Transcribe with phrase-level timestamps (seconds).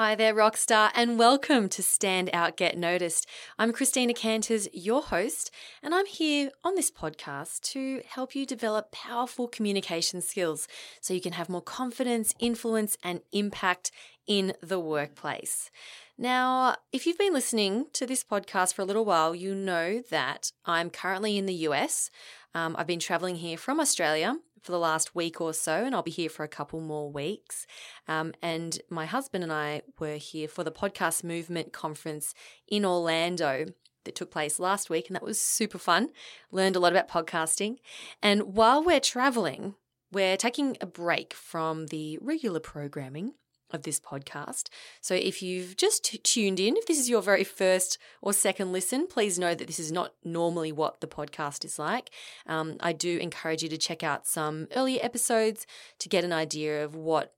[0.00, 3.26] Hi there, Rockstar, and welcome to Stand Out Get Noticed.
[3.58, 5.50] I'm Christina Canters, your host,
[5.82, 10.66] and I'm here on this podcast to help you develop powerful communication skills
[11.02, 13.90] so you can have more confidence, influence, and impact
[14.26, 15.70] in the workplace.
[16.16, 20.50] Now, if you've been listening to this podcast for a little while, you know that
[20.64, 22.10] I'm currently in the US.
[22.54, 26.02] Um, I've been traveling here from Australia for the last week or so, and I'll
[26.02, 27.66] be here for a couple more weeks.
[28.08, 32.34] Um, and my husband and I were here for the Podcast Movement Conference
[32.68, 33.66] in Orlando
[34.04, 36.10] that took place last week, and that was super fun.
[36.50, 37.76] Learned a lot about podcasting.
[38.22, 39.74] And while we're traveling,
[40.12, 43.34] we're taking a break from the regular programming
[43.72, 44.68] of this podcast.
[45.00, 48.72] So if you've just t- tuned in, if this is your very first or second
[48.72, 52.10] listen, please know that this is not normally what the podcast is like.
[52.46, 55.66] Um, I do encourage you to check out some earlier episodes
[55.98, 57.34] to get an idea of what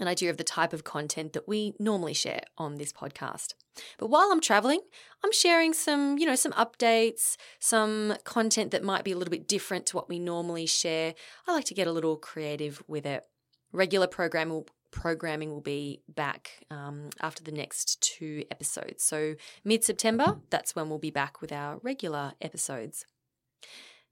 [0.00, 3.54] an idea of the type of content that we normally share on this podcast.
[3.98, 4.80] But while I'm traveling,
[5.22, 9.46] I'm sharing some, you know, some updates, some content that might be a little bit
[9.46, 11.14] different to what we normally share.
[11.46, 13.24] I like to get a little creative with it.
[13.72, 19.02] Regular program will programming will be back um, after the next two episodes.
[19.02, 23.04] So, mid September, that's when we'll be back with our regular episodes.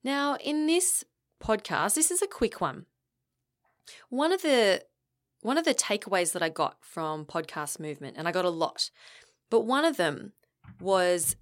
[0.04, 1.04] Now, in this
[1.42, 2.86] podcast, this is a quick one.
[4.08, 4.82] One of the
[5.40, 8.90] one of the takeaways that I got from podcast movement, and I got a lot,
[9.50, 10.32] but one of them
[10.80, 11.36] was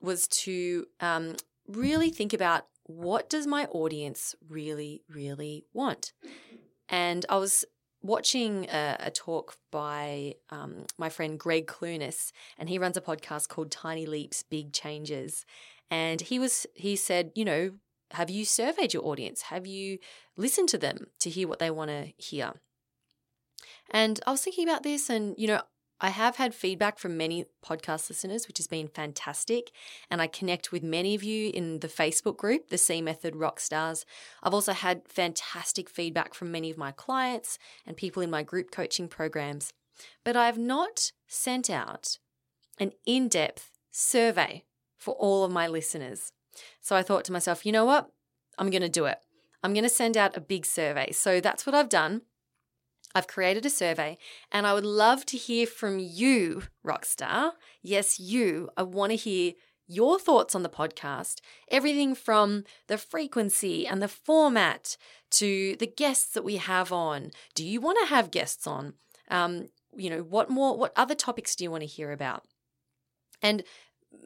[0.00, 6.12] was to um, really think about what does my audience really, really want.
[6.88, 7.64] And I was
[8.08, 13.48] watching a, a talk by um, my friend Gregg Clunis, and he runs a podcast
[13.48, 15.44] called Tiny Leaps, Big Changes.
[15.90, 17.72] And he was he said, you know,
[18.12, 19.42] have you surveyed your audience?
[19.42, 19.98] Have you
[20.36, 22.54] listened to them to hear what they want to hear?
[23.90, 25.62] And I was thinking about this, and you know,
[26.00, 29.72] I have had feedback from many podcast listeners, which has been fantastic.
[30.10, 34.04] And I connect with many of you in the Facebook group, the C Method Rockstars.
[34.42, 38.70] I've also had fantastic feedback from many of my clients and people in my group
[38.70, 39.72] coaching programs.
[40.24, 42.18] But I have not sent out
[42.78, 44.64] an in depth survey
[44.96, 46.32] for all of my listeners.
[46.80, 48.10] So I thought to myself, you know what?
[48.56, 49.18] I'm going to do it.
[49.62, 51.10] I'm going to send out a big survey.
[51.10, 52.22] So that's what I've done.
[53.14, 54.18] I've created a survey
[54.52, 57.52] and I would love to hear from you, Rockstar.
[57.82, 58.70] Yes, you.
[58.76, 59.54] I want to hear
[59.86, 61.40] your thoughts on the podcast.
[61.70, 64.96] Everything from the frequency and the format
[65.30, 67.30] to the guests that we have on.
[67.54, 68.94] Do you want to have guests on?
[69.30, 72.44] Um, you know, what more, what other topics do you want to hear about?
[73.42, 73.62] And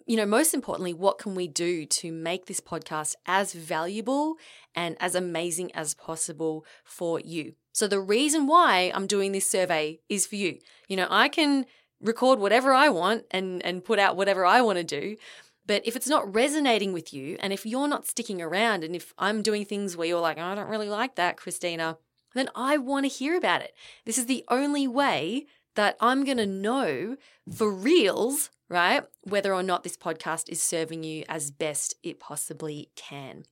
[0.07, 4.37] you know, most importantly, what can we do to make this podcast as valuable
[4.75, 7.55] and as amazing as possible for you?
[7.73, 10.59] So, the reason why I'm doing this survey is for you.
[10.89, 11.67] You know, I can
[12.01, 15.17] record whatever I want and, and put out whatever I want to do.
[15.65, 19.15] But if it's not resonating with you, and if you're not sticking around, and if
[19.17, 21.99] I'm doing things where you're like, oh, I don't really like that, Christina,
[22.35, 23.73] then I want to hear about it.
[24.05, 27.17] This is the only way that I'm going to know
[27.55, 32.91] for reals, right, whether or not this podcast is serving you as best it possibly
[32.97, 33.45] can.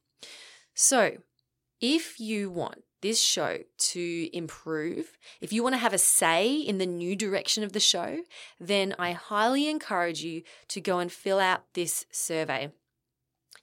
[0.74, 1.18] So,
[1.80, 6.78] if you want this show to improve, if you want to have a say in
[6.78, 8.18] the new direction of the show,
[8.58, 12.72] then I highly encourage you to go and fill out this survey.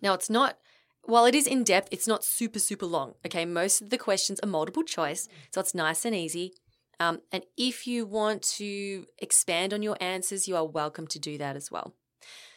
[0.01, 0.57] Now, it's not,
[1.03, 3.13] while it is in depth, it's not super, super long.
[3.25, 3.45] Okay.
[3.45, 6.53] Most of the questions are multiple choice, so it's nice and easy.
[6.99, 11.37] Um, and if you want to expand on your answers, you are welcome to do
[11.37, 11.93] that as well.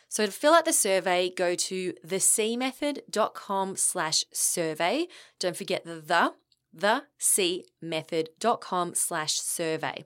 [0.09, 5.07] So to fill out the survey, go to thecmethod.com slash survey.
[5.39, 6.01] Don't forget the
[6.73, 10.05] the, thecmethod.com slash survey.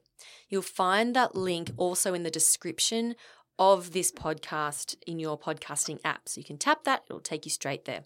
[0.48, 3.14] You'll find that link also in the description
[3.58, 6.28] of this podcast in your podcasting app.
[6.28, 8.04] So you can tap that, it'll take you straight there.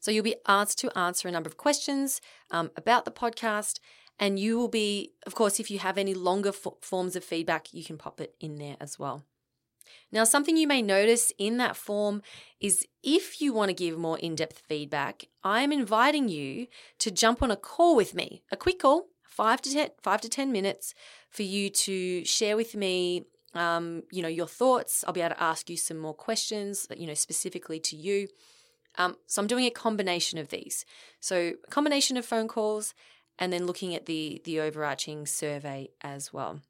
[0.00, 2.20] So you'll be asked to answer a number of questions
[2.50, 3.78] um, about the podcast
[4.20, 7.72] and you will be, of course, if you have any longer f- forms of feedback,
[7.72, 9.24] you can pop it in there as well.
[10.12, 12.22] Now, something you may notice in that form
[12.60, 16.66] is if you want to give more in depth feedback, I am inviting you
[16.98, 20.28] to jump on a call with me, a quick call, five to ten, five to
[20.28, 20.94] 10 minutes,
[21.30, 23.24] for you to share with me.
[23.52, 25.02] Um, you know your thoughts.
[25.04, 28.28] I'll be able to ask you some more questions, you know, specifically to you.
[28.96, 30.84] Um, so I'm doing a combination of these.
[31.18, 32.94] So a combination of phone calls
[33.40, 36.60] and then looking at the, the overarching survey as well.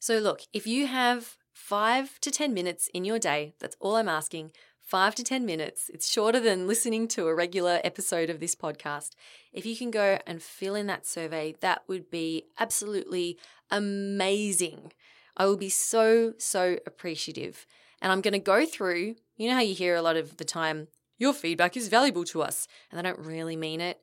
[0.00, 4.08] So, look, if you have five to 10 minutes in your day, that's all I'm
[4.08, 5.90] asking, five to 10 minutes.
[5.92, 9.10] It's shorter than listening to a regular episode of this podcast.
[9.52, 13.38] If you can go and fill in that survey, that would be absolutely
[13.70, 14.92] amazing.
[15.36, 17.66] I will be so, so appreciative.
[18.00, 20.44] And I'm going to go through, you know how you hear a lot of the
[20.44, 22.68] time, your feedback is valuable to us.
[22.90, 24.00] And I don't really mean it.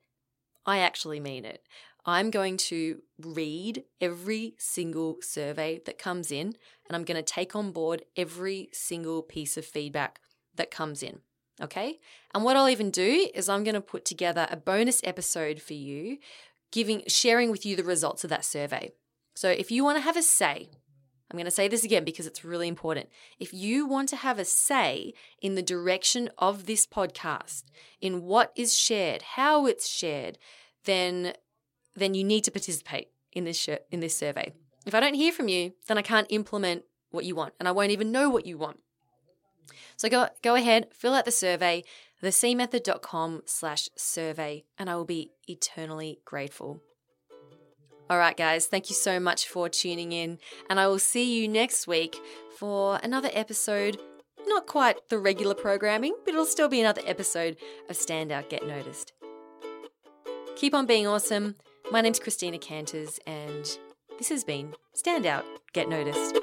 [0.66, 1.64] I actually mean it.
[2.06, 6.56] I'm going to read every single survey that comes in
[6.88, 10.20] and I'm going to take on board every single piece of feedback
[10.56, 11.20] that comes in.
[11.62, 12.00] Okay.
[12.34, 15.74] And what I'll even do is I'm going to put together a bonus episode for
[15.74, 16.18] you,
[16.72, 18.94] giving, sharing with you the results of that survey.
[19.36, 20.70] So if you want to have a say,
[21.32, 23.08] I'm going to say this again because it's really important.
[23.40, 27.64] If you want to have a say in the direction of this podcast,
[28.02, 30.38] in what is shared, how it's shared,
[30.84, 31.34] then
[31.96, 34.52] then you need to participate in this sh- in this survey.
[34.86, 37.72] If I don't hear from you, then I can't implement what you want and I
[37.72, 38.80] won't even know what you want.
[39.96, 41.84] So go, go ahead, fill out the survey,
[42.22, 46.82] thecmethod.com slash survey, and I will be eternally grateful.
[48.12, 50.38] All right, guys, thank you so much for tuning in,
[50.70, 52.18] and I will see you next week
[52.58, 54.02] for another episode.
[54.48, 57.56] Not quite the regular programming, but it'll still be another episode
[57.90, 59.14] of Standout Get Noticed.
[60.58, 61.56] Keep on being awesome.
[61.90, 63.78] My name's Christina Canters, and
[64.18, 66.38] this has been Standout Get Noticed.